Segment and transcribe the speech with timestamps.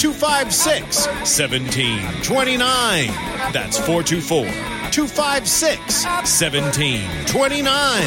[0.00, 3.06] 256 1729.
[3.52, 4.46] That's 424
[4.90, 8.02] 256 1729.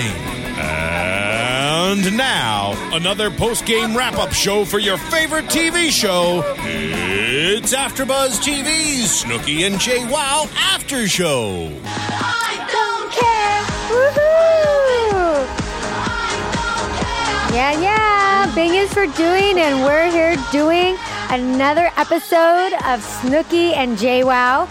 [0.58, 6.42] And now, another post game wrap up show for your favorite TV show.
[6.58, 11.72] It's AfterBuzz TV's Snooki and JWoww After Show.
[11.86, 13.62] I don't care.
[13.94, 15.46] Woohoo!
[17.54, 18.52] Yeah, yeah.
[18.56, 20.98] Bing is for doing, and we're here doing
[21.34, 24.70] another episode of Snooki and JWoww.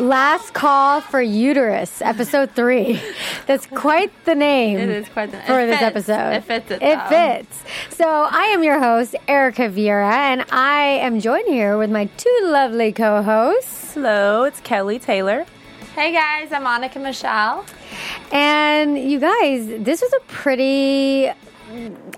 [0.00, 3.00] Last Call for Uterus, episode three.
[3.46, 4.78] That's quite the name.
[4.78, 5.82] It is quite the- for it this fits.
[5.82, 6.32] episode.
[6.32, 7.08] It fits it, It though.
[7.08, 7.62] fits.
[7.90, 12.38] So I am your host, Erika Vieira, and I am joined here with my two
[12.42, 13.94] lovely co-hosts.
[13.94, 15.46] Hello, it's Kelli Taylor.
[15.94, 17.64] Hey guys, I'm Monica Michelle.
[18.32, 21.30] And you guys, this was a pretty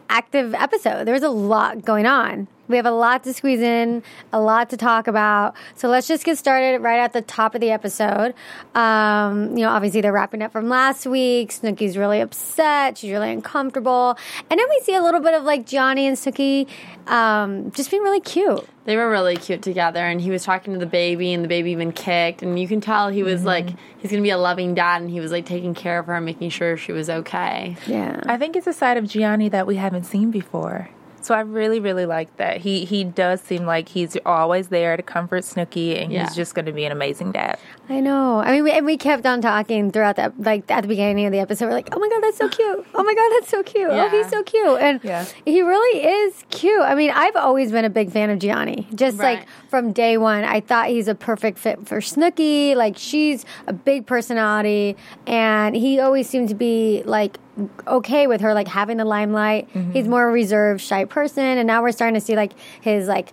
[0.08, 1.04] active episode.
[1.04, 2.48] There was a lot going on.
[2.68, 4.02] We have a lot to squeeze in,
[4.32, 5.54] a lot to talk about.
[5.74, 8.34] So let's just get started right at the top of the episode.
[8.74, 11.50] Um, you know, obviously they're wrapping up from last week.
[11.50, 12.98] Snooki's really upset.
[12.98, 14.16] She's really uncomfortable.
[14.50, 16.68] And then we see a little bit of like Johnny and Snooki
[17.06, 18.66] um, just being really cute.
[18.84, 21.72] They were really cute together, and he was talking to the baby, and the baby
[21.72, 25.02] even kicked, and you can tell he was like he's gonna be a loving dad,
[25.02, 27.76] and he was like taking care of her, and making sure she was okay.
[27.86, 28.22] Yeah.
[28.26, 30.88] I think it's a side of Gianni that we haven't seen before.
[31.20, 32.58] So I really, really like that.
[32.58, 36.24] He he does seem like he's always there to comfort Snooki, and Yeah.
[36.24, 37.58] he's just going to be an amazing dad.
[37.90, 38.38] I know.
[38.40, 41.32] I mean, we, and we kept on talking throughout that, like at the beginning of
[41.32, 41.66] the episode.
[41.66, 42.86] We're like, "Oh my god, that's so cute!
[42.94, 43.90] Oh my god, that's so cute!
[43.90, 45.24] Oh, he's so cute!" And Yeah.
[45.44, 46.80] he really is cute.
[46.82, 48.86] I mean, I've always been a big fan of Gianni.
[48.94, 49.38] Just Right.
[49.40, 52.74] like from day one, I thought he's a perfect fit for Snooki.
[52.76, 54.96] Like she's a big personality,
[55.26, 57.38] and he always seemed to be like
[57.86, 59.68] okay with her like having the limelight.
[59.72, 59.92] Mm-hmm.
[59.92, 63.32] He's more a reserved, shy person, and now we're starting to see like his like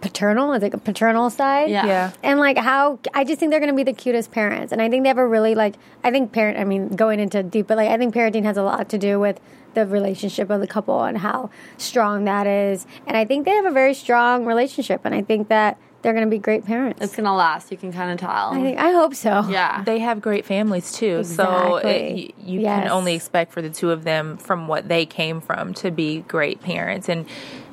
[0.00, 1.70] paternal, is like a paternal side.
[1.70, 1.86] Yeah.
[1.86, 2.12] Yeah.
[2.22, 4.88] And like how I just think they're going to be the cutest parents, and I
[4.88, 5.74] think they have a really like
[6.04, 6.58] I think parent.
[6.58, 9.18] I mean, going into deep, but like I think parenting has a lot to do
[9.18, 9.40] with
[9.74, 12.86] the relationship of the couple and how strong that is.
[13.06, 16.24] And I think they have a very strong relationship, and I think that they're going
[16.24, 17.00] to be great parents.
[17.02, 17.70] It's gonna last.
[17.70, 18.52] You can kind of tell.
[18.52, 19.44] I think I hope so.
[19.48, 19.82] yeah.
[19.84, 22.82] They have great families too, so it, you, you Yes.
[22.84, 26.20] can only expect for the two of them, from what they came from, to be
[26.22, 27.08] great parents.
[27.08, 27.26] And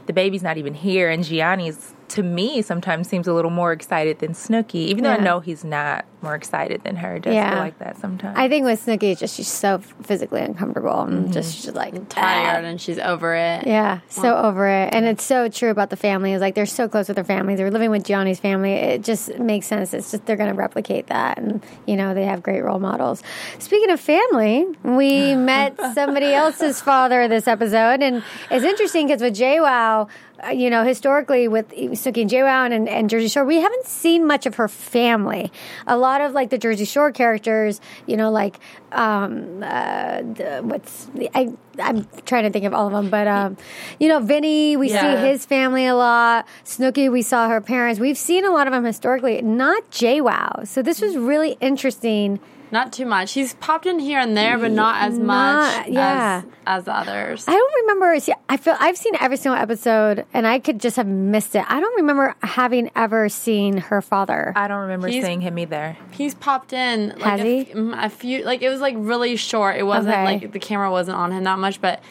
[0.07, 4.19] the baby's not even here, and Gianni's to me sometimes seems a little more excited
[4.19, 5.17] than Snooki, even though Yeah.
[5.17, 7.15] I know he's not more excited than her.
[7.15, 7.51] It does Yeah.
[7.51, 8.35] feel like that sometimes.
[8.37, 12.63] I think with Snooki, it's just she's so physically uncomfortable and just she's like tired,
[12.65, 13.67] "Ah." and she's over it.
[13.67, 14.93] Yeah, so over it.
[14.93, 16.33] And it's so true about the family.
[16.33, 17.57] It's like they're so close with their families.
[17.59, 18.71] They're living with Gianni's family.
[18.73, 19.93] It just makes sense.
[19.93, 21.37] It's just they're going to replicate that.
[21.37, 23.21] And, you know, they have great role models.
[23.59, 28.01] Speaking of family, we met somebody else's father this episode.
[28.01, 30.07] And it's interesting because with JWoww,
[30.45, 34.25] uh, you know, historically with Snooki and JWoww and, and Jersey Shore, we haven't seen
[34.25, 35.51] much of her family.
[35.87, 38.59] A lot of like the Jersey Shore characters, you know, like
[38.91, 43.57] um, uh, the, what's I I'm trying to think of all of them, but um,
[43.99, 45.21] you know, Vinny, we Yeah.
[45.21, 46.45] see his family a lot.
[46.65, 47.99] Snooki, we saw her parents.
[47.99, 50.67] We've seen a lot of them historically, not JWoww.
[50.67, 52.39] So this was really interesting.
[52.69, 53.31] Not too much.
[53.31, 56.41] He's popped in here and there, but not as Not- much yeah.
[56.45, 57.45] as as the others.
[57.47, 58.19] I don't remember.
[58.19, 61.63] See, I feel I've seen every single episode, and I could just have missed it.
[61.69, 64.51] I don't remember having ever seen her father.
[64.55, 65.95] I don't remember He's- seeing him either.
[66.11, 67.65] He's popped in like Has a, he?
[67.73, 69.77] mm, a few like it was like really short.
[69.77, 70.23] It wasn't Okay.
[70.25, 72.01] like the camera wasn't on him that much, but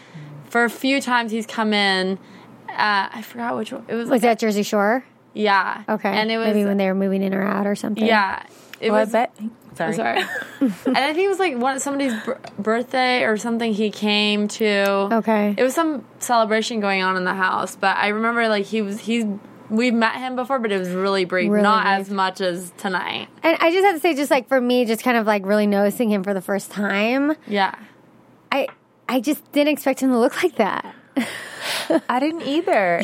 [0.49, 2.19] for a few times he's come in.
[2.71, 3.85] Uh, I forgot which one.
[3.89, 5.05] It was was like that Jersey Shore?
[5.35, 5.83] yeah.
[5.87, 8.07] Okay, and it was maybe when they were moving in or out or something.
[8.07, 8.43] yeah.
[8.81, 9.37] It was I bet.
[9.77, 9.93] Sorry.
[9.93, 10.19] sorry,
[10.61, 13.75] and I think it was like one somebody's b- birthday or something.
[13.75, 15.15] He came to.
[15.17, 15.55] Okay.
[15.57, 19.01] It was some celebration going on in the house, but I remember like he was
[19.01, 19.25] he's.
[19.69, 22.07] We've met him before, but it was really brief, Really not brief.
[22.07, 23.27] as much as tonight.
[23.43, 25.67] And I just have to say, just like for me, just kind of like really
[25.67, 27.75] noticing him for the first time, Yeah.
[28.53, 28.69] I
[29.09, 30.95] I just didn't expect him to look like that.
[32.09, 33.01] I didn't either.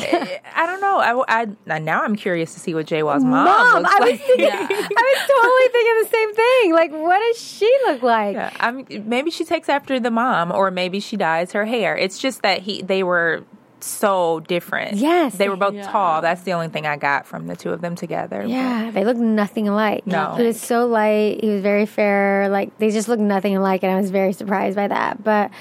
[0.55, 1.25] I, don't know.
[1.27, 4.21] I, I now I'm curious to see what JWoww's mom, Mom, I was like.
[4.25, 6.73] thinking, I was totally thinking the same thing.
[6.73, 8.35] Like, what does she look like?
[8.35, 11.95] Yeah, I'm, maybe she takes after the mom, or maybe she dyes her hair.
[11.97, 13.43] It's just that he they were
[13.83, 14.97] so different.
[14.97, 15.35] Yes.
[15.35, 15.83] they were both Yeah.
[15.91, 16.21] tall.
[16.21, 18.43] That's the only thing I got from the two of them together.
[18.45, 20.05] Yeah, they look nothing alike.
[20.07, 20.35] No.
[20.35, 21.41] He was so light.
[21.43, 22.49] He was very fair.
[22.49, 25.23] Like they just look nothing alike, and I was very surprised by that.
[25.23, 25.51] But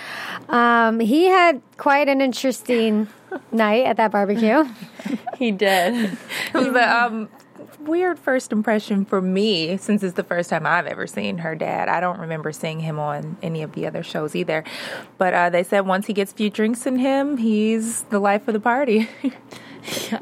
[0.49, 3.09] um, he had quite an interesting
[3.53, 4.65] night at that barbecue.
[5.39, 6.13] He did.
[6.15, 7.29] It was a um,
[7.87, 11.89] weird first impression for me since it's the first time I've ever seen her dad.
[11.89, 14.65] I don't remember seeing him on any of the other shows either.
[15.19, 18.49] But uh, they said once he gets a few drinks in him, he's the life
[18.49, 19.09] of the party.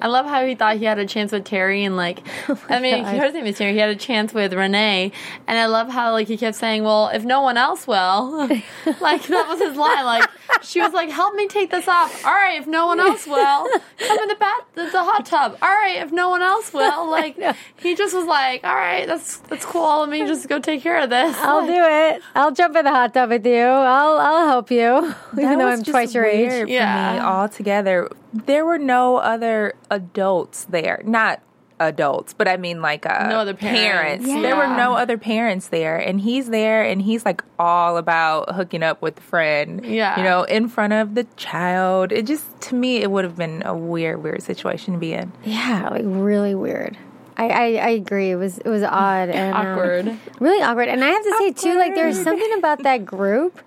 [0.01, 2.81] I love how he thought he had a chance with Terry and like oh I
[2.81, 3.15] mean God.
[3.23, 3.73] his name is Terry.
[3.73, 5.13] He had a chance with Renee
[5.47, 8.47] and I love how like he kept saying, Well, if no one else will
[9.01, 10.05] like that was his line.
[10.05, 10.29] Like
[10.63, 12.25] she was like, Help me take this off.
[12.25, 13.69] All right, if no one else will,
[13.99, 15.59] come in the bath the, the hot tub.
[15.61, 17.11] All right, if no one else will.
[17.11, 17.37] Like
[17.81, 20.01] he just was like, All right, that's that's cool.
[20.01, 21.37] Let me just go take care of this.
[21.39, 21.73] I'll do
[22.17, 22.23] it.
[22.35, 23.57] I'll jump in the hot tub with you.
[23.61, 26.49] I'll I'll help you, even though I'm twice your age.
[26.49, 27.13] weird for Yeah.
[27.15, 28.09] me altogether.
[28.33, 31.03] There were no other adults there.
[31.05, 31.41] Not
[31.81, 34.27] adults, but I mean like uh, No other parents.
[34.27, 38.83] There were no other parents there, and he's there, and he's like all about hooking
[38.83, 39.85] up with the friend.
[39.85, 40.19] Yeah.
[40.19, 42.13] you know, in front of the child.
[42.13, 45.33] It just to me, it would have been a weird, weird situation to be in.
[45.45, 46.97] Yeah, like really weird.
[47.37, 48.31] I, I, I agree.
[48.31, 50.19] It was it was odd and um, Awkward.
[50.39, 50.89] really awkward.
[50.89, 53.59] And I have to say too, like there's something about that group.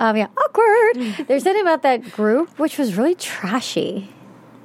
[0.00, 1.26] Um, yeah, awkward.
[1.28, 4.08] There's something about that group which was really trashy.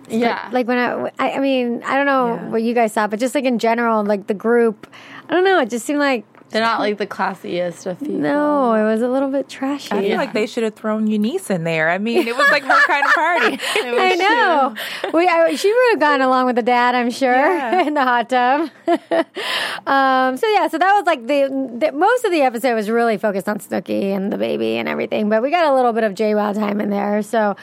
[0.09, 0.49] Yeah.
[0.53, 2.49] Like when I, I, I mean, I don't know Yeah.
[2.49, 4.87] what you guys thought, but just like in general, like the group,
[5.29, 5.59] I don't know.
[5.59, 8.15] It just seemed like They're not like the classiest of people.
[8.15, 9.91] no, it was a little bit trashy.
[9.91, 10.17] I feel Yeah.
[10.17, 11.89] like they should have thrown Eunice in there.
[11.89, 13.59] I mean, it was like her kind of party.
[13.75, 15.11] I know.
[15.13, 17.81] We, I, she would have gone along with the dad, I'm sure, Yeah.
[17.87, 18.69] in the hot tub.
[19.87, 21.47] um, so yeah, so that was like the,
[21.79, 25.29] the most of the episode was really focused on Snooki and the baby and everything,
[25.29, 27.21] but we got a little bit of JWoww time in there.
[27.23, 27.55] So,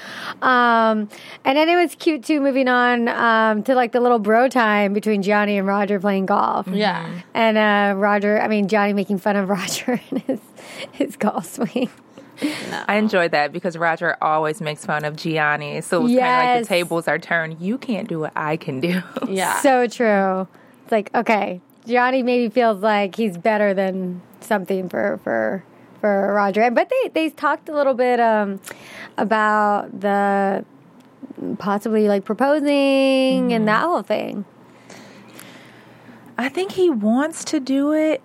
[0.42, 1.08] um,
[1.44, 2.40] and then it was cute too.
[2.40, 6.66] Moving on um, to like the little bro time between Johnny and Roger playing golf.
[6.68, 7.20] Yeah.
[7.34, 10.40] and uh, Roger, I mean Johnny making fun of Roger and his
[10.90, 11.88] his golf swing.
[12.88, 15.80] I enjoyed that because Roger always makes fun of Gianni.
[15.80, 17.60] So it was kind of like the tables are turned.
[17.60, 19.00] You can't do what I can do.
[19.28, 19.60] Yeah.
[19.60, 20.48] So true.
[20.82, 25.62] It's like okay, Gianni maybe feels like he's better than something for for
[26.00, 26.68] for Roger.
[26.72, 28.60] But they they talked a little bit um,
[29.16, 30.64] about the
[31.58, 34.44] possibly like proposing and that whole thing.
[36.36, 38.20] I think he wants to do it.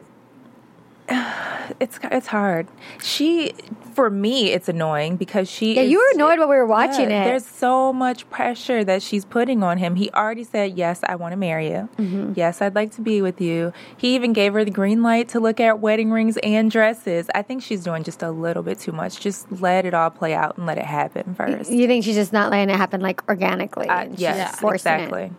[1.80, 2.68] It's it's hard.
[3.02, 3.54] She,
[3.94, 5.76] for me, it's annoying because she.
[5.76, 7.26] Yeah, is- you were annoyed while we were watching Yeah, it.
[7.26, 9.96] There's so much pressure that she's putting on him.
[9.96, 11.88] He already said, "Yes, I want to marry you.
[11.98, 12.34] Mm-hmm.
[12.36, 15.40] Yes, I'd like to be with you." He even gave her the green light to
[15.40, 17.30] look at wedding rings and dresses.
[17.36, 19.20] I think she's doing just a little bit too much.
[19.20, 21.72] Just let it all play out and let it happen first.
[21.72, 23.88] You think she's just not letting it happen like organically?
[23.88, 25.32] Uh, yes, forcing it.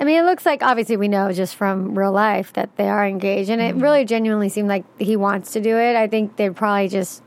[0.00, 0.14] Exactly.
[0.14, 3.06] I mean, it looks like obviously we know just from real life that they are
[3.06, 5.96] engaged, and it really genuinely seemed like he wants to do it.
[5.96, 7.22] I think they'd probably just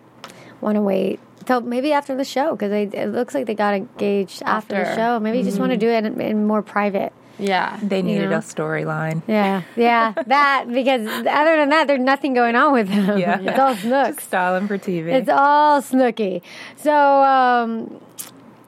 [0.60, 4.42] want to wait till maybe after the show because it looks like they got engaged
[4.46, 5.20] after, the show.
[5.20, 7.14] Maybe you just want to do it in, in more private.
[7.40, 7.80] Yeah.
[7.82, 8.38] They needed know?
[8.38, 9.24] a storyline.
[9.28, 13.18] Yeah, yeah, that because other than that, there's nothing going on with him.
[13.18, 13.40] Yeah.
[13.42, 14.16] it's all snooks.
[14.18, 15.14] Just stalling for TV.
[15.14, 16.42] It's all Snooki.
[16.78, 18.02] So, um,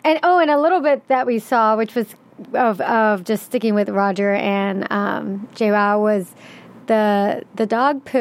[0.04, 2.08] and oh, and a little bit that we saw, which was
[2.54, 6.32] of of just sticking with Roger and um, JWoww was
[6.88, 8.20] the the dog poo.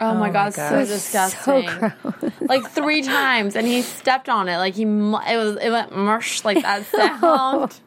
[0.00, 0.68] Oh, my my god, God.
[0.68, 1.68] so It was disgusting.
[1.68, 2.32] So gross.
[2.40, 4.58] like three times, and he stepped on it.
[4.58, 7.80] Like he, it was, it went mush like that sound.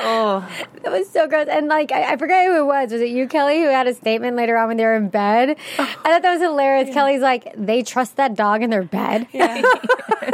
[0.00, 0.48] oh,
[0.82, 1.46] that was so gross.
[1.48, 2.90] And like, I, I forget who it was.
[2.90, 5.50] Was it you, Kelli, who had a statement later on when they were in bed?
[5.78, 6.88] I thought that was hilarious.
[6.88, 9.28] Kelli's like, they trust that dog in their bed.
[9.34, 9.62] I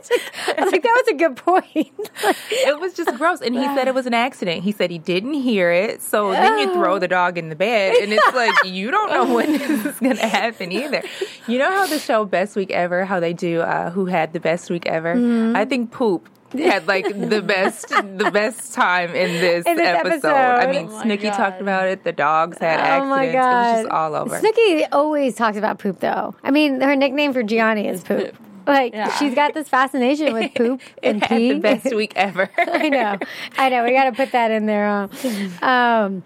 [0.00, 1.66] was like, that was a good point.
[2.50, 3.40] it was just gross.
[3.40, 4.62] And he said it was an accident.
[4.62, 6.02] He said he didn't hear it.
[6.02, 9.34] So then you throw the dog in the bed, and it's like you don't know
[9.34, 11.02] when this is going to happen either.
[11.46, 14.40] You know how the show Best Week Ever, how they do uh, who had the
[14.40, 15.14] best week ever?
[15.14, 15.56] Mm-hmm.
[15.56, 20.28] I think Poop had like the best the best time in this, In this episode.
[20.28, 20.28] episode.
[20.34, 22.04] I mean, Oh my Snooki talked about it.
[22.04, 23.08] The dogs had Oh accidents.
[23.10, 24.40] my It was just all over.
[24.40, 26.34] Snooki always talks about poop, though.
[26.44, 28.34] I mean, her nickname for Gianni is poop.
[28.66, 29.10] Like Yeah.
[29.16, 31.52] she's got this fascination with poop it and had pee.
[31.52, 32.50] the best week ever.
[32.58, 33.18] I know,
[33.56, 33.84] I know.
[33.84, 35.08] We got to put that in there.
[35.08, 35.66] huh?
[35.66, 36.24] Um,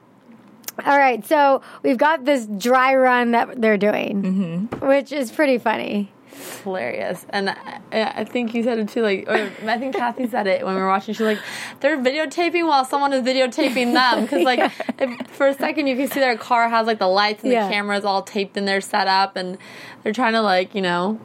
[0.86, 4.86] all right, so we've got this dry run that they're doing, Mm-hmm.
[4.86, 6.10] which is pretty funny.
[6.64, 7.26] hilarious.
[7.28, 9.02] And I, I think you said it too.
[9.02, 11.12] Like, I think Kathy said it when we were watching.
[11.12, 11.38] She's like,
[11.80, 14.22] they're videotaping while someone is videotaping them.
[14.22, 17.42] Because like, if, for a second you can see their car has like the lights
[17.42, 17.66] and Yeah.
[17.66, 19.58] the cameras all taped in their setup, and
[20.02, 21.20] they're trying to like you know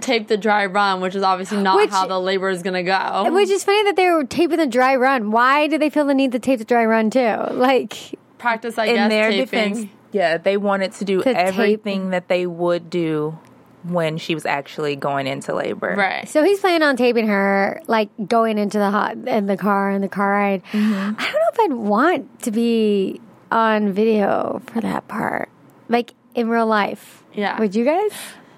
[0.00, 3.28] tape the dry run, which is obviously not Which- how the labor is gonna go.
[3.32, 5.30] Which is funny that they were taping the dry run.
[5.30, 7.36] Why do they feel the need to tape the dry run too?
[7.52, 7.96] Like,
[8.38, 9.08] practice, I In guess.
[9.10, 9.44] their taping.
[9.74, 11.36] defense, yeah, they wanted to do To tape.
[11.36, 13.38] everything that they would do
[13.84, 15.94] when she was actually going into labor.
[15.98, 16.28] right?
[16.28, 20.04] so he's planning on taping her, like going into the hot in the car and
[20.04, 20.62] the car ride.
[20.72, 20.92] Mm-hmm.
[21.18, 23.20] I don't know if I'd want to be
[23.50, 25.48] on video for that part,
[25.88, 27.24] like in real life.
[27.34, 27.58] Yeah.
[27.58, 28.12] Would you guys?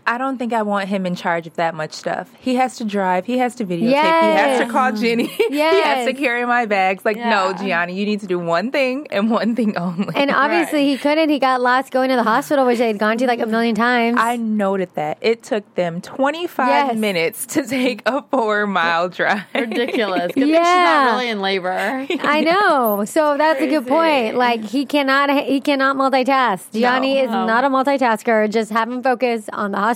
[0.07, 2.31] I don't think I want him in charge of that much stuff.
[2.41, 3.25] He has to drive.
[3.27, 3.81] He has to videotape.
[3.89, 5.29] He has to call Jenni.
[5.49, 7.05] he has to carry my bags.
[7.05, 7.53] Like, no, Yeah.
[7.55, 10.15] Gianni, you need to do one thing and one thing only.
[10.15, 11.31] And obviously he couldn't.
[11.31, 14.19] He got lost going to the hospital, which they'd gone to like a million times.
[14.21, 15.19] I noted that.
[15.21, 16.97] It took them 25 Yes.
[16.97, 19.45] minutes to take a four mile drive.
[19.55, 20.27] Ridiculous.
[20.33, 21.05] Good thing she's Yeah.
[21.11, 21.73] not really in labor.
[21.73, 23.05] I know.
[23.07, 24.37] So that's a good point.
[24.37, 26.71] Like he cannot he cannot multitask.
[26.73, 27.47] Gianni is No.
[27.47, 28.51] not a multitasker.
[28.51, 29.94] Just have him focus on the hospital,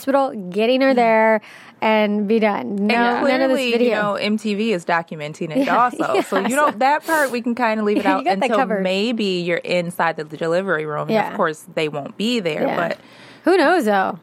[0.51, 1.41] getting her there,
[1.81, 2.75] and be done.
[2.87, 3.89] No, And none of this video.
[3.89, 6.21] you know, MTV is documenting it Yeah, also.
[6.23, 9.25] So, you know, that part we can kind of leave it out got until maybe
[9.25, 11.03] you're inside the delivery room.
[11.03, 11.31] And Yeah.
[11.31, 12.89] of course, they won't be there, Yeah.
[12.89, 12.99] but
[13.45, 14.19] Who knows though?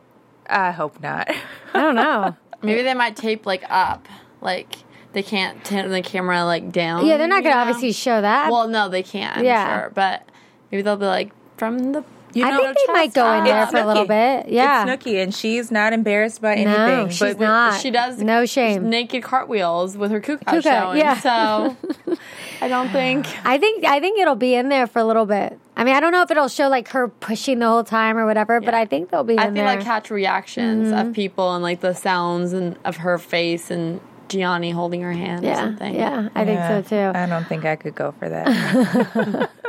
[0.50, 1.30] I hope not.
[1.74, 2.36] I don't know.
[2.62, 4.08] Maybe they might tape like up,
[4.42, 4.76] like
[5.14, 7.06] they can't turn the camera like down.
[7.06, 7.62] yeah, they're not going to know?
[7.62, 8.52] obviously show that.
[8.52, 9.38] Well, no, they can't.
[9.38, 9.82] I'm Yeah.
[9.82, 10.28] sure, but
[10.72, 12.04] maybe they'll be like from the.
[12.36, 14.50] You I think they might go in there It's for a little bit.
[14.50, 14.84] Yeah.
[14.92, 16.76] It's Snooki, and she's not embarrassed by anything.
[16.76, 17.80] no, she's but not.
[17.82, 18.90] She does No shame.
[18.90, 20.98] naked cartwheels with her kuka, Kuka, showing.
[20.98, 21.18] yeah.
[21.18, 21.78] So
[22.62, 23.26] I don't think.
[23.46, 25.58] I think I think it'll be in there for a little bit.
[25.78, 28.26] I mean, I don't know if it'll show like her pushing the whole time or
[28.26, 29.76] whatever, but I think they'll be I in think there.
[29.78, 31.08] like catch reactions Mm-hmm.
[31.10, 35.46] of people and like the sounds and of her face and Gianni holding her hand
[35.46, 35.94] or something.
[35.96, 37.18] yeah, I think Yeah, so too.
[37.18, 39.50] I don't think I could go for that.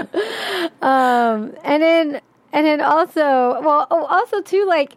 [0.83, 2.21] Um, and then
[2.57, 3.21] and then also,
[3.61, 4.97] well, oh, also too, like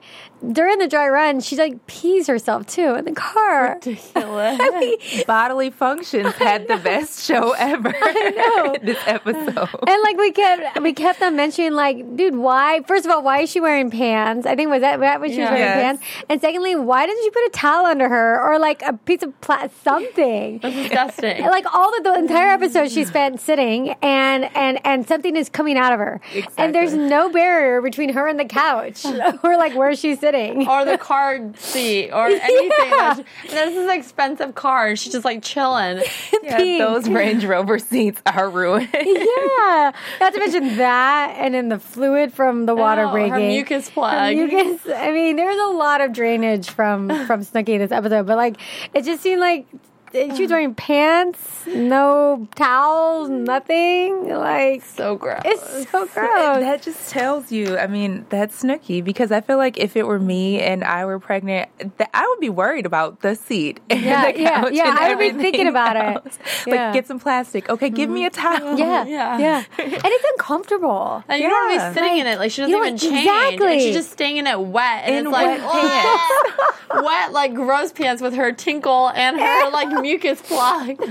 [0.53, 3.73] during the dry run, she like pees herself too in the car.
[3.75, 5.23] Ridiculous.
[5.27, 7.89] Bodily Functions had the best show ever.
[7.91, 8.75] know.
[8.81, 9.69] this episode.
[9.87, 12.81] And like we kept we kept on mentioning like, dude, why?
[12.87, 14.45] First of all, why is she wearing pants?
[14.47, 15.75] I think was that that when she was wearing Yes.
[15.99, 16.03] pants.
[16.29, 19.39] And secondly, why didn't she put a towel under her or like a piece of
[19.41, 20.59] pla- something?
[20.59, 21.43] That's disgusting.
[21.43, 25.77] like all the, the entire episode she spent sitting and and and something is coming
[25.77, 26.21] out of her
[26.57, 27.48] and there's no barrier
[27.81, 29.05] between her and the couch
[29.43, 32.71] or like where she's sitting or the car seat or anything.
[32.91, 33.13] Yeah.
[33.17, 36.01] Like, This is an expensive car she's just like chilling.
[36.43, 38.89] Yeah, those Range Rover seats are ruined.
[38.93, 43.39] yeah not to mention that and then the fluid from the water Oh, breaking Her
[43.39, 44.35] mucus Her plug.
[44.35, 48.55] mucus- I mean, there's a lot of drainage from from Snooki this episode, but like,
[48.93, 49.67] it just seemed like
[50.11, 54.27] she was wearing pants, no towels, nothing.
[54.29, 55.41] Like, So gross.
[55.45, 56.59] it's so gross.
[56.59, 60.19] That just tells you, I mean, that's Snooki because I feel like if it were
[60.19, 64.31] me and I were pregnant, that I would be worried about the seat and Yeah,
[64.31, 65.99] the yeah, couch yeah, and I would be thinking about it.
[66.25, 66.39] else.
[66.65, 66.85] Yeah.
[66.85, 67.69] Like, get some plastic.
[67.69, 68.63] Okay, give me a mm-hmm.
[68.63, 68.79] towel.
[68.79, 69.37] Yeah, Yeah.
[69.37, 71.23] yeah, and it's uncomfortable.
[71.27, 71.89] And you don't want to Yeah.
[71.89, 72.39] be sitting in it.
[72.39, 73.27] Like she doesn't even don't- change.
[73.27, 73.79] And exactly.
[73.79, 75.03] she's just staying in it wet.
[75.05, 79.69] And In it's like wet oh, wet, like gross pants with her tinkle and her
[79.72, 81.01] like mucus plug.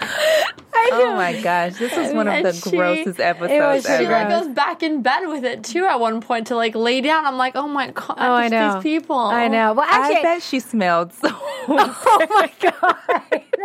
[0.76, 4.12] Oh my gosh, this is one of the she- grossest episodes was She ever.
[4.12, 7.24] like goes back in bed with it too at one point to like lay down.
[7.26, 8.74] I'm like, oh my god, Oh, I know.
[8.74, 9.16] these people.
[9.18, 9.72] I know.
[9.74, 11.28] Well, actually, I bet she smelled so.
[11.32, 12.96] oh my god.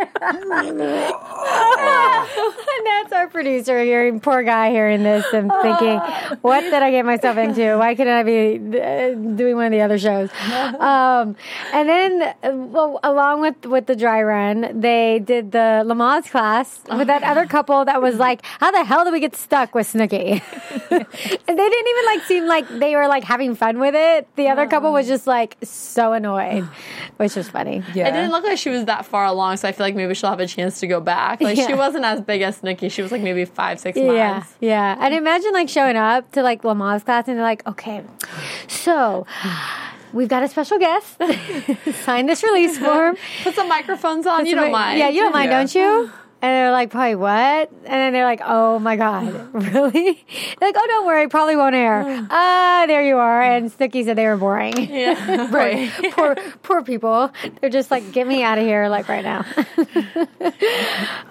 [1.50, 5.98] and that's our producer hearing, poor guy hearing this and thinking,
[6.42, 7.76] what did I get myself into?
[7.78, 10.30] Why couldn't I be uh, doing one of the other shows?
[10.78, 11.36] Um,
[11.72, 16.80] and then, uh, well, along with, with the dry run, they did the Lamaze class
[17.00, 19.92] with that other couple that was like, how the hell did we get stuck with
[19.92, 20.40] Snooki?
[20.90, 24.28] and they didn't even like seem like they were like having fun with it.
[24.36, 26.64] The other couple was just like so annoyed,
[27.16, 27.82] which was funny.
[27.94, 28.08] yeah.
[28.08, 30.30] It didn't look like she was that far along, so I feel like maybe she'll
[30.30, 31.40] have a chance to go back.
[31.40, 32.90] Like she wasn't as big as Snooki.
[32.90, 34.54] She was like maybe five, six Yeah, months.
[34.60, 34.70] yeah.
[34.70, 35.04] Yeah.
[35.04, 38.02] And imagine like showing up to like Lamaze class and they're like, okay,
[38.68, 39.26] so
[40.12, 41.16] we've got a special guest.
[42.04, 43.16] Sign this release form.
[43.42, 44.46] Put some microphones on.
[44.46, 44.98] you don't mind.
[44.98, 45.58] Yeah, you don't mind, Yeah.
[45.58, 46.12] don't you?
[46.42, 47.70] And they're like, probably what?
[47.70, 50.24] And then they're like, oh my God, really?
[50.58, 52.26] They're like, oh, don't worry, probably won't air.
[52.30, 53.42] Ah, there you are.
[53.42, 54.76] And Snooki said they were boring.
[54.78, 55.50] Yeah.
[55.50, 55.90] right.
[56.12, 57.30] poor, poor people.
[57.60, 59.44] They're just like, get me out of here, like right now.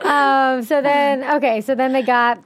[0.02, 2.44] um, so then, okay, so then they got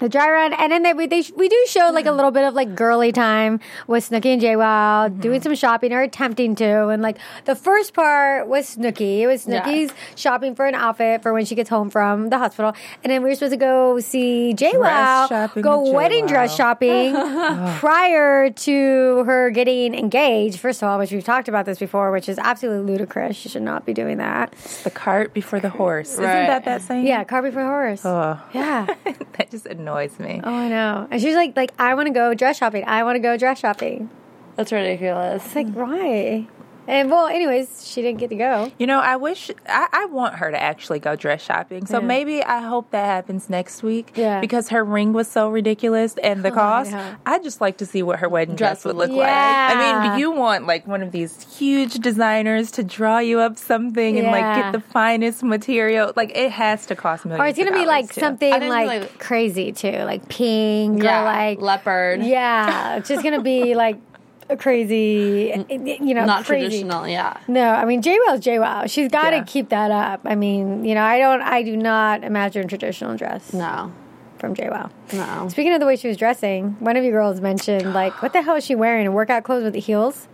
[0.00, 2.44] the dry run, and then they, we they, we do show like a little bit
[2.44, 5.20] of like girly time with Snooki and JWoww Mm-hmm.
[5.20, 9.18] doing some shopping or attempting to, and like the first part was Snooki.
[9.20, 9.62] It was Yeah.
[9.64, 13.22] Snooki's shopping for an outfit for when she gets home from the hospital, and then
[13.22, 16.28] we were supposed to go see JWoww go wedding JWoww.
[16.28, 17.14] dress shopping
[17.78, 20.58] prior to her getting engaged.
[20.60, 23.36] First of all, which we've talked about this before, which is absolutely ludicrous.
[23.36, 24.52] She should not be doing that.
[24.52, 26.12] It's The cart before the horse.
[26.12, 27.06] Isn't that that saying?
[27.06, 28.04] Yeah, car before horse.
[28.04, 28.86] Oh, Yeah.
[29.38, 29.87] that just annoys
[30.18, 30.40] me.
[30.42, 31.08] Oh, I know.
[31.10, 32.84] And she's like, like I want to go dress shopping.
[32.86, 34.10] I want to go dress shopping.
[34.56, 35.44] That's ridiculous.
[35.44, 36.48] It's like, why?
[36.88, 38.72] And well, anyways, she didn't get to go.
[38.78, 41.84] You know, I wish I, I want her to actually go dress shopping.
[41.86, 42.06] So Yeah.
[42.06, 44.12] maybe I hope that happens next week.
[44.16, 44.40] Yeah.
[44.40, 46.92] Because her ring was so ridiculous and the oh cost.
[46.92, 47.14] know.
[47.26, 49.28] I'd just like to see what her wedding Dress dress would would look look like.
[49.28, 50.08] I Yeah.
[50.10, 54.28] mean, you want like one of these huge designers to draw you up something and
[54.28, 56.14] like get the finest material.
[56.16, 57.42] Like it has to cost millions.
[57.44, 58.20] Or it's gonna of be like too.
[58.20, 62.22] something like, like- crazy too, like pink yeah, or like leopard.
[62.22, 62.96] yeah.
[62.96, 64.07] It's just gonna be like a
[64.56, 66.64] crazy, eh, eh, you know, Not crazy.
[66.82, 67.06] traditional.
[67.08, 67.36] Yeah.
[67.48, 68.90] No, I mean JWoww's JWoww.
[68.90, 69.44] She's got to Yeah.
[69.44, 70.20] keep that up.
[70.24, 73.92] I mean, you know, I don't, I do not imagine traditional dress No.
[74.38, 74.90] from JWoww.
[75.14, 75.48] No.
[75.48, 78.42] Speaking of the way she was dressing, one of you girls mentioned like, what the
[78.42, 79.12] hell is she wearing?
[79.12, 80.28] Workout clothes with the heels?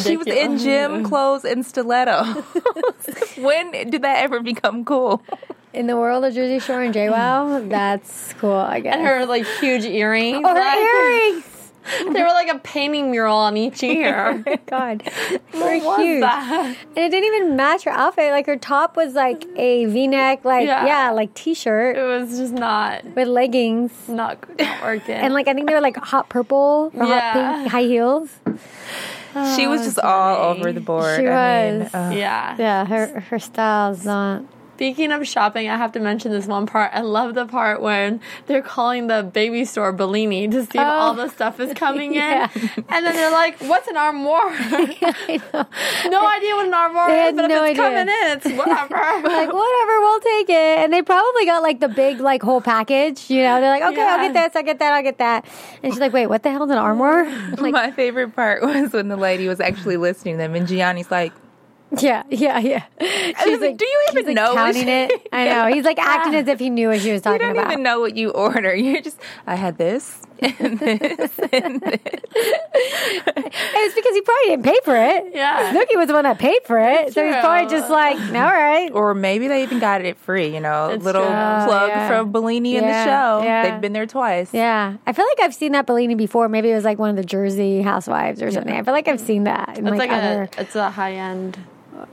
[0.00, 2.24] She was in gym clothes and stiletto.
[3.38, 5.22] when did that ever become cool?
[5.72, 8.94] In the world of Jersey Shore and JWoww, that's cool, I guess.
[8.96, 10.42] And her like huge earrings.
[10.44, 10.60] oh, her
[11.30, 11.44] earrings!
[11.98, 14.42] They were like a painting mural on each ear.
[14.66, 15.02] God,
[15.52, 16.20] very was huge.
[16.22, 16.76] that?
[16.96, 18.30] And it didn't even match her outfit.
[18.32, 21.10] Like her top was like a V-neck, like yeah, Yeah.
[21.10, 25.14] like t-shirt It was just not with leggings, not, not working.
[25.14, 27.32] and like I think they were like hot purple or hot Yeah.
[27.60, 28.30] pink high heels.
[29.56, 31.18] she was just all over the board.
[31.20, 31.94] She I mean, was.
[31.94, 32.56] uh, yeah.
[32.58, 34.42] Yeah, her her style's not.
[34.76, 36.90] Speaking of shopping, I have to mention this one part.
[36.92, 40.88] I love the part when they're calling the baby store Bellini to see if Oh.
[40.88, 42.48] all the stuff is coming Yeah.
[42.54, 42.84] in.
[42.88, 44.40] And then they're like, what's an armoire?
[44.50, 46.10] I know.
[46.10, 47.82] no idea what an armoire They is, had but no if it's idea.
[47.82, 48.94] coming in, it's whatever.
[49.34, 50.78] Like whatever, we'll take it.
[50.78, 53.30] And they probably got like the big like whole package.
[53.30, 55.44] You know, they're like, okay, I'll get this, I'll get that, I'll get that.
[55.82, 57.24] And she's like, wait, what the hell's an armor?
[57.58, 61.10] Like, My favorite part was when the lady was actually listening to them, and Gianni's
[61.10, 61.32] like,
[62.00, 62.82] yeah, yeah, yeah.
[63.42, 65.28] She's like, "Do you even like, know counting she-" it?
[65.32, 65.74] I know.
[65.74, 67.48] He's like acting as if he knew what she was talking about.
[67.48, 67.72] "You don't about.
[67.72, 68.74] even know what you order.
[68.84, 72.00] You're just, I had this and this and this."
[73.36, 75.34] It was because he probably didn't pay for it.
[75.34, 75.72] Yeah.
[75.72, 77.12] Snooki was the one that paid for it.
[77.12, 78.90] So he's probably just like, all right.
[78.92, 80.52] Or maybe they even got it free.
[80.54, 81.30] You know, It's little true.
[81.30, 82.08] Oh, plug yeah.
[82.08, 83.42] from Bellini in the show.
[83.42, 83.70] yeah.
[83.70, 84.52] They've been there twice.
[84.52, 84.96] Yeah.
[85.06, 86.48] I feel like I've seen that Bellini before.
[86.48, 88.74] Maybe it was like one of the Jersey housewives or something.
[88.74, 90.48] I feel like I've seen that in it's like, like, other.
[90.56, 91.58] a it's a high end.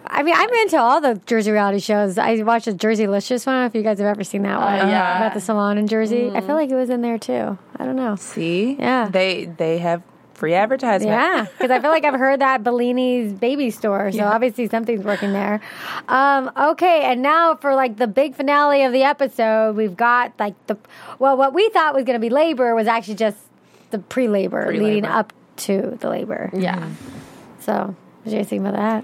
[0.06, 2.18] I mean, I'm into all the Jersey reality shows.
[2.18, 3.56] I watched the Jerseylicious one.
[3.56, 4.90] I don't know if you guys have ever seen that one.
[4.90, 5.14] yeah.
[5.14, 5.18] Mm.
[5.18, 6.30] About the salon in Jersey.
[6.34, 7.58] I feel like it was in there too.
[7.78, 8.16] I don't know.
[8.16, 9.10] See, Yeah.
[9.12, 11.12] they they have free advertisement.
[11.12, 15.34] Yeah, because I feel like I've heard that Bellini's baby store, so obviously something's working
[15.34, 15.62] there.
[16.08, 20.56] Um, okay, and now for like the big finale of the episode, we've got like
[20.68, 20.78] the
[21.20, 23.38] well, what we thought was going to be labor was actually just
[23.92, 24.84] the pre-labor, Pre-labor.
[24.86, 26.50] leading up to the labor.
[26.54, 26.90] Yeah.
[27.60, 29.04] So, what do you think about that?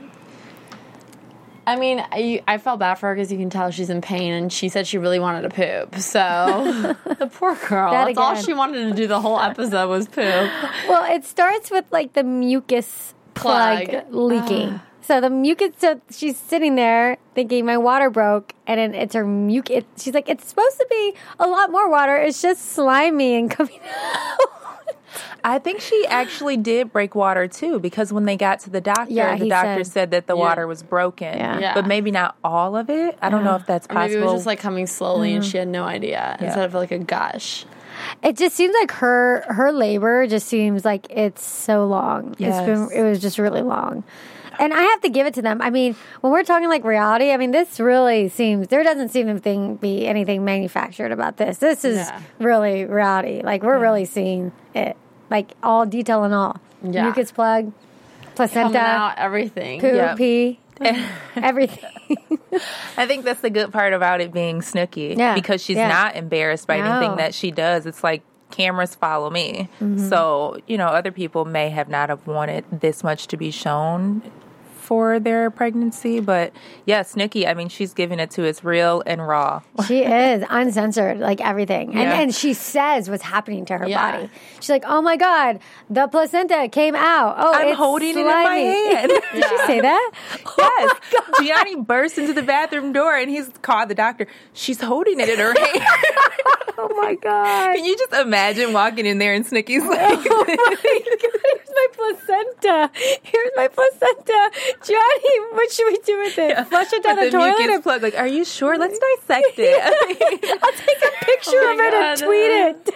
[1.68, 4.32] I mean, I, I felt bad for her because you can tell she's in pain,
[4.32, 6.00] and she said she really wanted to poop.
[6.00, 7.92] So the poor girl.
[7.92, 10.50] That That's all she wanted to do the whole episode was poop.
[10.88, 14.06] Well, it starts with like the mucus plug, Plug.
[14.12, 14.70] leaking.
[14.76, 14.84] Ah.
[15.02, 19.26] So the mucus, so she's sitting there thinking my water broke, and then it's her
[19.26, 19.84] mucus.
[19.98, 22.16] She's like, it's supposed to be a lot more water.
[22.16, 24.40] It's just slimy and coming out.
[25.44, 29.14] I think she actually did break water too, because when they got to the doctor,
[29.14, 30.42] Yeah, the doctor said- said, that the Yeah.
[30.42, 31.38] water was broken.
[31.38, 31.60] Yeah.
[31.60, 31.74] Yeah.
[31.74, 33.18] But maybe not all of it.
[33.22, 34.22] I don't know if that's Or maybe possible.
[34.22, 35.52] it was just like coming slowly, and mm.
[35.52, 37.66] she had no idea instead of like a gush.
[38.22, 42.36] It just seems like her her labor just seems like it's so long.
[42.38, 44.04] It's been it was just really long.
[44.60, 45.62] And I have to give it to them.
[45.62, 49.40] I mean, when we're talking like reality, I mean, this really seems there doesn't seem
[49.40, 51.58] to be anything manufactured about this.
[51.58, 52.22] This is Yeah.
[52.40, 53.42] really reality.
[53.44, 54.98] Like we're really seeing it,
[55.30, 56.60] like all detail and all.
[56.84, 57.04] Yeah.
[57.04, 57.72] Mucus plug,
[58.36, 59.80] placenta, out, everything.
[59.82, 60.16] poo, Yeah.
[60.16, 60.60] pee,
[61.36, 61.90] everything.
[62.98, 65.18] I think that's the good part about it being Snooki.
[65.18, 65.34] Yeah.
[65.36, 65.88] Because she's Yeah.
[65.90, 66.84] not embarrassed by No.
[66.84, 66.94] Mm-hmm.
[66.98, 67.86] anything that she does.
[67.86, 69.68] It's like cameras follow me.
[70.10, 74.22] So, you know, other people may have not have wanted this much to be shown
[74.88, 76.22] for their pregnancy.
[76.22, 76.54] But
[76.86, 79.62] yeah, Snooki, I mean, she's giving it to us real and raw.
[79.88, 81.90] She is uncensored, like everything.
[81.90, 82.20] And, Yeah.
[82.22, 84.12] and she says what's happening to her Yeah.
[84.18, 84.30] body.
[84.62, 87.36] She's like, oh my God, the placenta came out.
[87.38, 89.12] Oh, I'm it's holding it in my hand.
[89.34, 90.12] Did she say that?
[90.58, 90.96] Yes.
[91.14, 94.26] Oh Gianni bursts into the bathroom door and he's called the doctor.
[94.54, 95.84] She's holding it in her hand.
[96.80, 97.76] Oh my my god.
[97.76, 100.46] Can you just imagine walking in there and Snooki's oh like, Oh
[100.82, 102.92] Here's my placenta.
[103.24, 104.52] Here's my placenta.
[104.84, 106.68] Johnny, what should we do with it?
[106.68, 108.04] Flush it down with the, toilet and plug?
[108.04, 108.78] Like, are you sure?
[108.78, 109.84] Let's dissect it.
[109.84, 112.90] I'll take a picture Oh of it and tweet it.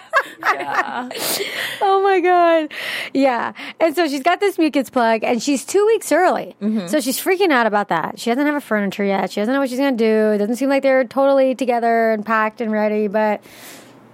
[1.82, 2.72] oh my god.
[3.13, 3.54] Yeah.
[3.80, 6.56] And so she's got this mucus plug and she's two weeks early.
[6.62, 6.88] Mm-hmm.
[6.88, 8.20] So she's freaking out about that.
[8.20, 9.32] She doesn't have a furniture yet.
[9.32, 10.32] She doesn't know what she's gonna do.
[10.32, 13.41] It doesn't seem like they're totally together and packed and ready, but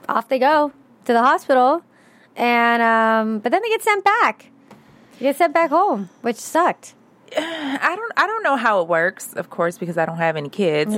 [0.07, 0.71] off they go
[1.05, 1.83] to the hospital.
[2.35, 4.49] And um but then they get sent back.
[5.19, 6.93] They get sent back home, which sucked.
[7.35, 10.49] I don't I don't know how it works, of course, because I don't have any
[10.49, 10.95] kids.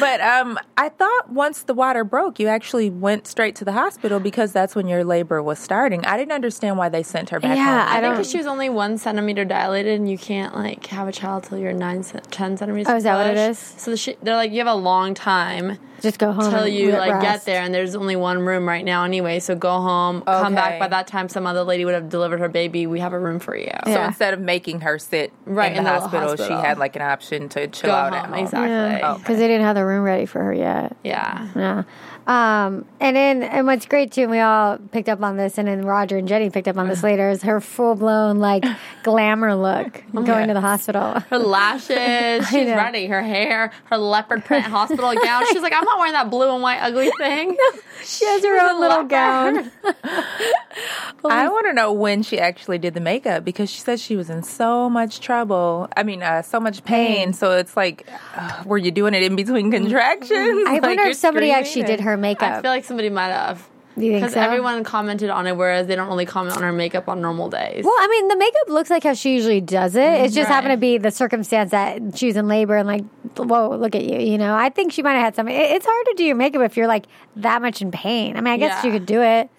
[0.00, 4.20] but um I thought once the water broke, you actually went straight to the hospital
[4.20, 6.04] because that's when your labor was starting.
[6.04, 7.88] I didn't understand why they sent her back Yeah, home.
[7.88, 10.86] I I think don't- because she was only one centimeter dilated, and you can't like
[10.86, 12.88] have a child till you're nine, ce- ten centimeters.
[12.88, 13.58] Oh, is that what it is?
[13.58, 16.92] So the sh- they're like, you have a long time Just go home until you
[16.92, 19.40] let like get there, and there's only one room right now anyway.
[19.40, 20.78] So go home, come back.
[20.78, 22.86] By that time, some other lady would have delivered her baby.
[22.86, 23.70] We have a room for you.
[23.84, 24.06] So Yeah.
[24.08, 27.02] instead of making her sit Right, in in the, the hospital, she had like an
[27.02, 28.44] option to chill Go out at home, home.
[28.44, 28.68] exactly.
[28.70, 29.18] Yeah, Okay.
[29.18, 30.96] because they didn't have the room ready for her yet.
[31.02, 31.48] Yeah.
[31.56, 31.82] Yeah.
[32.26, 35.66] Um, and then, and what's great too, and we all picked up on this, and
[35.66, 38.64] then Roger and Jenni picked up on this later, is her full blown like
[39.02, 41.20] glamour look going to the hospital.
[41.30, 43.06] Her lashes, she's ready.
[43.06, 45.44] Her hair, her leopard print hospital gown.
[45.52, 47.56] She's like, I'm not wearing that blue and white ugly thing.
[48.04, 49.72] She has her own little gown.
[51.24, 54.30] I want to know when she actually did the makeup because she said she was
[54.30, 55.88] in so much trouble.
[55.96, 57.16] I mean, uh, so much pain.
[57.16, 57.32] Pain.
[57.32, 60.30] So it's like, uh, were you doing it in between contractions?
[60.68, 62.58] I Like, wonder if somebody actually did her makeup.
[62.58, 63.68] I feel like somebody might have.
[63.98, 64.40] Do you think Because so?
[64.40, 67.84] everyone commented on it, whereas they don't really comment on her makeup on normal days.
[67.84, 70.02] Well, I mean, the makeup looks like how she usually does it.
[70.02, 70.46] It just Right.
[70.48, 73.04] happened to be the circumstance that she was in labor and like,
[73.36, 74.18] whoa, look at you.
[74.18, 75.48] You know, I think she might have had some.
[75.48, 77.06] It's hard to do your makeup if you're like
[77.36, 78.36] that much in pain.
[78.36, 78.98] I mean, I guess you Yeah.
[78.98, 79.50] could do it,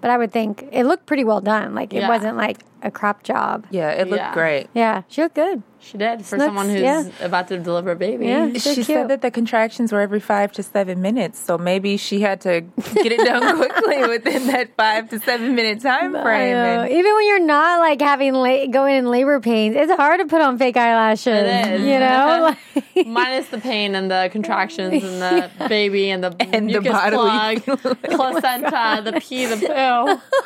[0.00, 1.74] but I would think it looked pretty well done.
[1.74, 2.08] Like it Yeah.
[2.08, 3.66] wasn't like a crop job.
[3.70, 4.34] Yeah, it looked Yeah.
[4.34, 4.68] great.
[4.74, 5.62] Yeah, she looked good.
[5.80, 7.04] She did for Looks- someone who's yeah.
[7.20, 8.26] about to deliver a baby.
[8.28, 8.48] Yeah.
[8.54, 8.86] She cute.
[8.86, 12.62] said that the contractions were every five to seven minutes, so maybe she had to
[12.94, 16.52] get it done quickly within that five to seven minute time I frame.
[16.52, 16.80] know.
[16.84, 20.26] And Even when you're not like having la- going in labor pains, it's hard to
[20.26, 21.26] put on fake eyelashes.
[21.26, 21.80] It is.
[21.82, 22.54] You know,
[22.96, 26.92] like, Minus the pain and the contractions and the baby and the And the mucus
[26.92, 30.40] bodily plug, placenta, the pee, the poo.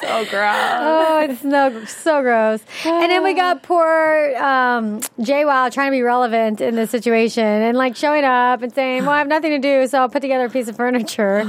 [0.00, 0.56] So gross.
[0.56, 2.60] oh, it's no so gross.
[2.84, 7.78] And then we got poor um, JWoww trying to be relevant in this situation and
[7.78, 10.46] like showing up and saying, "Well, I have nothing to do, so I'll put together
[10.46, 11.42] a piece of furniture."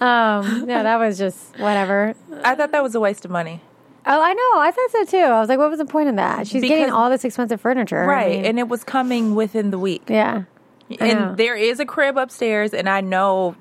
[0.00, 2.14] Um, yeah, that was just whatever.
[2.42, 3.60] I thought that was a waste of money.
[4.04, 4.60] Oh, I know.
[4.60, 5.18] I thought so too.
[5.24, 8.02] I was like, "What was the point in that?" She's getting all this expensive furniture,
[8.02, 8.36] I Right.
[8.36, 10.02] mean, and it was coming within the week.
[10.08, 10.44] yeah.
[10.98, 13.54] And there is a crib upstairs, and I know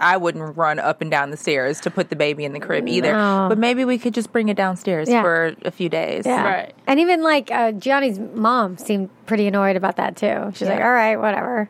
[0.00, 2.86] I wouldn't run up and down the stairs to put the baby in the crib
[2.88, 3.12] either.
[3.12, 3.46] No.
[3.48, 5.22] But maybe we could just bring it downstairs Yeah.
[5.22, 6.24] for a few days.
[6.26, 6.44] Yeah.
[6.44, 6.74] Right.
[6.86, 10.52] And even like uh, Gianni's mom seemed pretty annoyed about that too.
[10.54, 11.68] She's like, all right, whatever.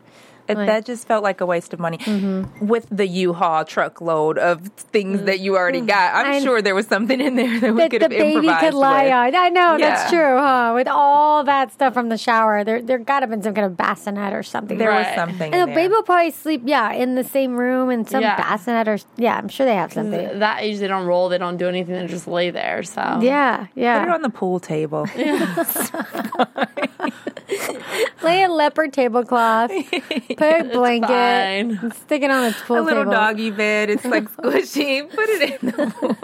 [0.49, 1.97] It, Like- that just felt like a waste of money.
[1.99, 2.67] Mm-hmm.
[2.67, 5.87] With the U-Haul truckload of things that you already mm.
[5.87, 8.09] got, I'm And- sure there was something in there that we That could the have
[8.11, 9.13] baby improvised could lie with.
[9.13, 9.35] on.
[9.35, 10.71] I know, that's true, huh?
[10.73, 13.67] With all that stuff from the shower, there there got to have been some kind
[13.67, 14.77] of bassinet or something.
[14.79, 15.53] There was something.
[15.53, 18.35] and the baby will probably sleep, yeah, in the same room and some Yeah.
[18.37, 20.39] bassinet or, yeah, I'm sure they have something.
[20.39, 22.81] That age, they don't roll, they don't do anything, they just lay there.
[22.83, 25.05] So Yeah, yeah, Put it on the pool table.
[28.23, 29.71] Lay a leopard tablecloth,
[30.39, 31.91] put a blanket, fine.
[31.91, 33.11] stick it on the pool a little table.
[33.13, 33.89] doggy bed.
[33.89, 35.09] It's like squishy.
[35.09, 36.17] Put it in the pool.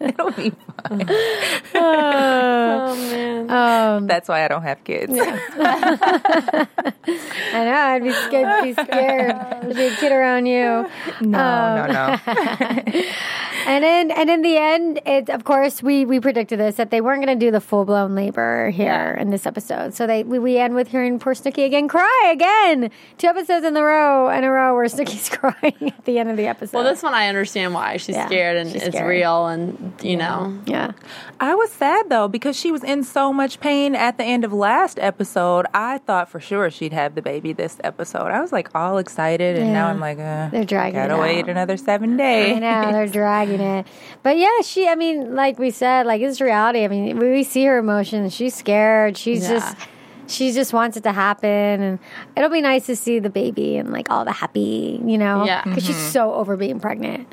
[0.00, 0.50] It'll be
[0.88, 1.06] fine.
[1.74, 3.50] Oh man.
[3.50, 5.12] Um, That's why I don't have kids.
[5.18, 6.66] I
[7.52, 7.72] know.
[7.74, 8.64] I'd be scared.
[8.64, 9.36] Be scared.
[9.62, 10.88] There'd be a kid around you.
[11.20, 12.16] No, no, no.
[13.66, 17.00] And then, and in the end, it of course we we predicted this that they
[17.00, 19.92] weren't going to do the full blown labor here in this episode.
[19.94, 22.90] So they we, we end with hearing poor Snooki again cry again.
[23.18, 26.36] Two episodes in the row in a row where Snooki's crying at the end of
[26.36, 26.74] the episode.
[26.76, 29.08] Well, this one I understand why she's Yeah, scared and she's it's scared.
[29.08, 30.92] real, and you know, yeah.
[31.40, 34.52] I was sad though because she was in so much pain at the end of
[34.52, 35.66] last episode.
[35.74, 38.26] I thought for sure she'd have the baby this episode.
[38.28, 41.42] I was like all excited, and now I'm like, uh, They're dragging Gotta it wait
[41.44, 41.48] out.
[41.50, 42.56] another seven days.
[42.56, 43.86] I know they're dragging it,
[44.22, 44.88] but yeah, she.
[44.88, 46.84] I mean, like we said, like it's reality.
[46.84, 48.34] I mean, we, we see her emotions.
[48.34, 49.16] She's scared.
[49.16, 49.58] She's Yeah.
[49.58, 49.76] just.
[50.28, 51.98] She just wants it to happen, and
[52.36, 55.62] it'll be nice to see the baby and like all the happy, you know, Yeah.
[55.64, 56.10] because she's mm-hmm.
[56.10, 57.32] so over being pregnant.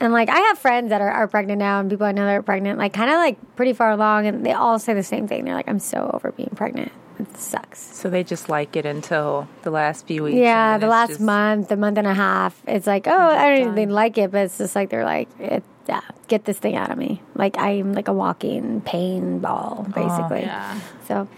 [0.00, 2.34] And like I have friends that are, are pregnant now, and people I know that
[2.34, 5.28] are pregnant, like kind of like pretty far along, and they all say the same
[5.28, 5.44] thing.
[5.44, 7.78] They're like, "I'm so over being pregnant." It sucks.
[7.78, 10.36] So they just like it until the last few weeks.
[10.36, 13.78] Yeah, the last just- month, the month and a half, it's like, oh, I don't
[13.78, 16.90] even like it, but it's just like they're like, it, yeah, get this thing out
[16.90, 17.22] of me.
[17.34, 20.42] Like I'm like a walking pain ball, oh, basically.
[20.42, 20.80] yeah.
[21.06, 21.28] So,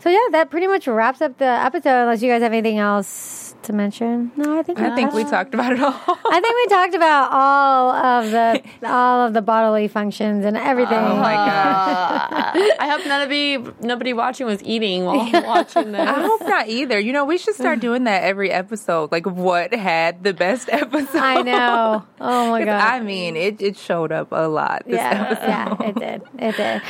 [0.00, 2.02] so yeah, that pretty much wraps up the episode.
[2.02, 5.54] Unless you guys have anything else to mention, no, I think I think we talked
[5.54, 5.92] about it all.
[6.08, 10.98] I think we talked about all of the all of the bodily functions and everything.
[10.98, 12.70] Oh my god!
[12.78, 16.00] I hope none of you, nobody watching was eating while watching this.
[16.00, 16.98] I hope not either.
[16.98, 19.12] You know, we should start doing that every episode.
[19.12, 21.20] Like, what had the best episode?
[21.20, 22.06] I know.
[22.20, 22.80] Oh my god.
[22.80, 24.84] I mean, it, it showed up a lot.
[24.86, 25.46] This yeah, episode.
[25.46, 26.22] yeah, it did.
[26.38, 26.82] It did.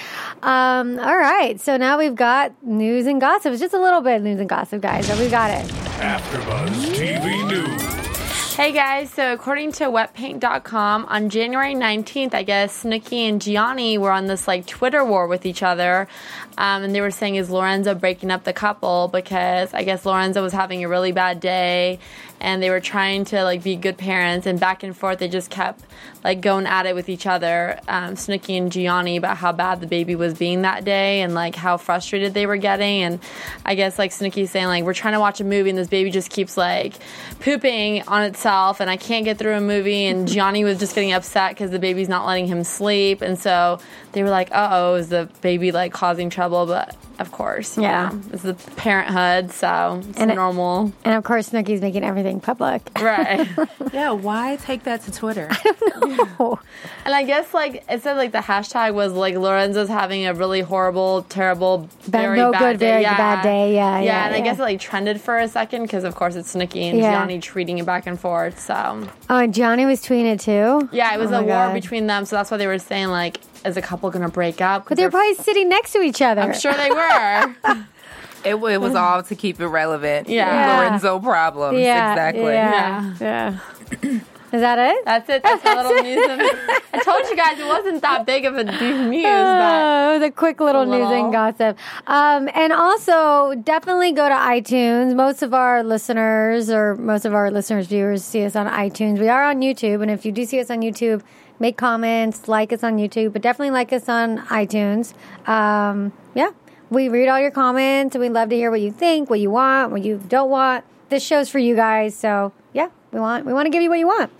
[0.42, 3.52] Um, all right, so now we've got news and gossip.
[3.52, 5.70] It's just a little bit of news and gossip, guys, but we got it.
[6.68, 8.01] TV News.
[8.55, 14.11] Hey guys, so according to wetpaint.com, on January 19th, I guess Snooki and Gianni were
[14.11, 16.09] on this like Twitter war with each other.
[16.58, 19.08] Um, and they were saying, is Lorenzo breaking up the couple?
[19.08, 21.98] Because I guess Lorenzo was having a really bad day
[22.40, 25.50] and they were trying to like be good parents and back and forth they just
[25.50, 25.84] kept
[26.24, 29.86] like going at it with each other um, snooki and gianni about how bad the
[29.86, 33.02] baby was being that day and like how frustrated they were getting.
[33.02, 33.20] And
[33.64, 36.10] i guess like snooki saying like we're trying to watch a movie and this baby
[36.10, 36.94] just keeps like
[37.40, 40.06] pooping on itself and i can't get through a movie.
[40.06, 43.20] And gianni was just getting upset because the baby's not letting him sleep.
[43.20, 43.80] And so
[44.12, 48.09] they were like uh-oh is the baby like causing trouble but of course Yeah.
[48.11, 52.40] know, it's the parenthood so it's And it- normal And of course, Snooki's making everything
[52.40, 52.83] public.
[53.00, 53.46] right
[53.92, 55.48] Yeah, why take that to Twitter?
[56.38, 56.59] Oh,
[57.05, 60.61] And I guess like it said like the hashtag was like Lorenzo's having a really
[60.61, 62.90] horrible, terrible, very no bad good, day.
[62.90, 63.74] very bad day.
[63.74, 66.55] Yeah, yeah, and I guess it like trended for a second because of course it's
[66.55, 67.12] Snooki and Yeah.
[67.12, 68.61] Gianni tweeting it back and forth.
[68.61, 70.88] So oh, and Johnny was tweeting it too.
[70.92, 71.74] yeah, it was Oh a war God.
[71.74, 72.24] between them.
[72.24, 74.88] So that's why they were saying like, is a couple gonna break up?
[74.88, 76.40] But they were they're- probably sitting next to each other.
[76.42, 77.85] I'm sure they were.
[78.42, 80.27] It, it was all to keep it relevant.
[80.27, 80.79] Yeah.
[80.79, 81.79] Lorenzo problems.
[81.79, 82.44] Yeah, exactly.
[82.44, 83.59] Yeah, yeah.
[84.53, 85.05] Is that it?
[85.05, 85.42] That's it.
[85.42, 86.27] That's a little news.
[86.27, 86.40] And
[86.94, 89.23] I told you guys it wasn't that big of a news.
[89.25, 91.77] But Oh, the quick little, news and gossip.
[92.07, 95.14] Um, and also, definitely go to iTunes.
[95.14, 99.18] Most of our listeners, or most of our listeners' viewers, see us on iTunes.
[99.20, 101.20] We are on YouTube, and if you do see us on YouTube,
[101.61, 105.14] make comments, like us on YouTube, but definitely like us on iTunes.
[105.49, 106.51] Um, yeah,
[106.90, 109.51] we read all your comments, and we love to hear what you think, what you
[109.51, 110.85] want, what you don't want.
[111.11, 113.99] This show's for you guys, so yeah, we want we want to give you what
[113.99, 114.33] you want.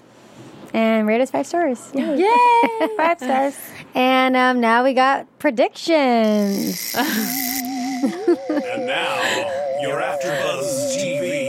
[0.73, 1.91] And rate us five stars.
[1.95, 2.19] Yay.
[2.19, 2.89] Yay!
[2.97, 3.59] Five stars.
[3.93, 6.95] And um, now we got predictions.
[8.03, 11.40] And now, your AfterBuzz TV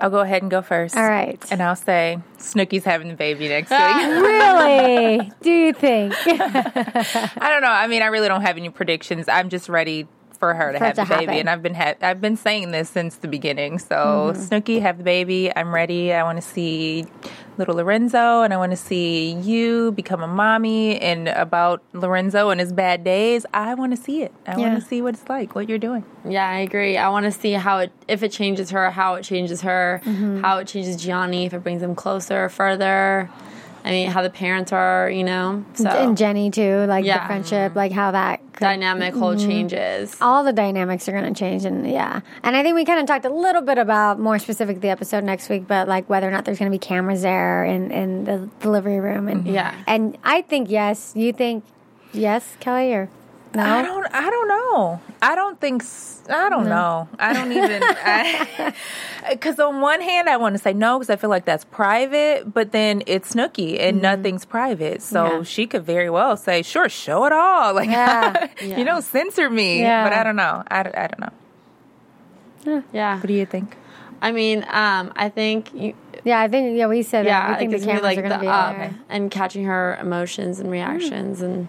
[0.00, 0.96] I'll go ahead and go first.
[0.96, 1.42] All right.
[1.50, 4.22] And I'll say Snooki's having the baby next ah, week.
[4.22, 5.32] really?
[5.42, 6.14] Do you think?
[6.26, 7.68] I don't know.
[7.68, 9.28] I mean, I really don't have any predictions.
[9.28, 10.06] I'm just ready
[10.38, 11.38] for her to For it have to the baby, happen.
[11.40, 13.78] and I've been ha- I've been saying this since the beginning.
[13.78, 14.40] So Mm-hmm.
[14.42, 15.54] Snooki, have the baby.
[15.54, 16.12] I'm ready.
[16.12, 17.06] I want to see
[17.56, 20.98] little Lorenzo, and I want to see you become a mommy.
[21.00, 24.32] And about Lorenzo and his bad days, I want to see it.
[24.46, 24.68] I Yeah.
[24.68, 26.04] want to see what it's like, what you're doing.
[26.28, 26.96] Yeah, I agree.
[26.96, 30.40] I want to see how it if it changes her, how it changes her, Mm-hmm.
[30.42, 33.28] how it changes Gianni, if it brings them closer, or further.
[33.84, 35.64] I mean, how the parents are, you know.
[35.74, 37.26] So and Jenni too, like the Yeah.
[37.26, 39.48] friendship, like how that could, dynamic whole Mm-hmm.
[39.48, 40.16] changes.
[40.20, 42.20] all the dynamics are going to change, and yeah.
[42.42, 45.24] And I think we kind of talked a little bit about more specific the episode
[45.24, 48.24] next week, but like whether or not there's going to be cameras there in in
[48.24, 49.74] the delivery room, and Yeah.
[49.86, 51.12] And I think yes.
[51.14, 51.64] You think
[52.12, 53.08] yes, Kelli, or
[53.54, 53.62] no?
[53.62, 54.06] I don't.
[54.14, 55.00] I don't know.
[55.22, 55.82] I don't think.
[56.28, 57.08] I don't know.
[57.18, 57.82] I don't even.
[59.30, 62.52] Because on one hand, I want to say no because I feel like that's private,
[62.52, 65.36] but then it's Snooki and nothing's private, so Mm-hmm.
[65.38, 65.42] Yeah.
[65.44, 68.48] she could very well say, "Sure, show it all." Like, Yeah.
[68.60, 69.80] you don't censor me.
[69.80, 70.04] Yeah.
[70.04, 70.62] But I don't know.
[70.68, 72.82] I, don't- I don't know.
[72.92, 73.16] Yeah.
[73.16, 73.76] What do you think?
[74.20, 77.50] I mean, um, I think you, Yeah, I think yeah we said yeah, that.
[77.52, 78.94] We think the gonna cameras be are like going to the be up there.
[79.08, 80.60] and catching her emotions Mm.
[80.62, 81.68] and reactions and.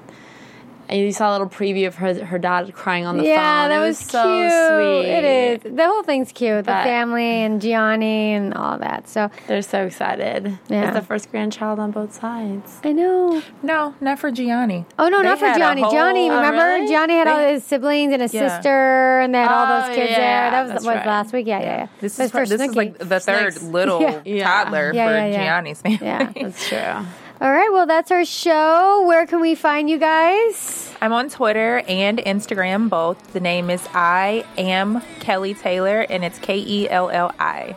[0.90, 3.70] And you saw a little preview of her her dad crying on the yeah, phone.
[3.72, 4.52] Yeah, that it was, so cute.
[4.52, 5.12] sweet.
[5.12, 5.76] It is.
[5.76, 6.66] The whole thing's cute.
[6.66, 9.08] The family and Gianni and all that.
[9.08, 10.58] So They're so excited.
[10.68, 10.86] Yeah.
[10.88, 12.80] It's the first grandchild on both sides.
[12.84, 13.42] I know.
[13.62, 14.86] No, not for Gianni.
[14.98, 15.56] Oh no, They not for Gianni.
[15.56, 15.82] a Gianni.
[15.84, 16.64] whole- Johnny, Oh, remember?
[16.64, 16.88] really?
[16.88, 18.48] Gianni had all his siblings and his Yeah.
[18.56, 20.52] sister, and they had all Oh, those kids yeah, there.
[20.52, 21.06] That was that's was right.
[21.06, 21.46] last week.
[21.46, 21.88] Yeah, yeah, yeah.
[22.02, 23.62] This But is for this is like the third Snakes.
[23.64, 24.20] little Yeah.
[24.26, 24.44] Yeah.
[24.64, 25.44] toddler Yeah, for yeah, yeah.
[25.44, 26.00] Gianni's family.
[26.02, 26.32] Yeah.
[26.36, 27.06] That's true.
[27.42, 27.70] all right.
[27.72, 29.06] Well, that's our show.
[29.08, 30.94] Where can we find you guys?
[31.02, 33.34] I'm on Twitter and Instagram both.
[33.34, 37.76] The name is I am Kelli Taylor, and it's K E L L I.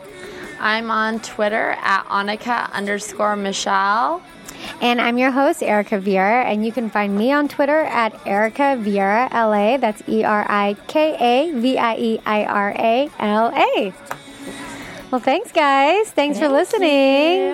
[0.59, 4.21] I'm on Twitter at Annika underscore Michelle.
[4.81, 8.77] And I'm your host, Erika Vieira, and you can find me on Twitter at Erika
[8.79, 9.77] Vieira LA.
[9.77, 13.93] That's E R I K A V I E I R A L A.
[15.11, 16.09] Well, thanks, guys.
[16.11, 17.53] Thanks for listening.